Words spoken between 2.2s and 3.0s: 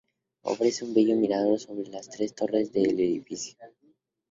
torres del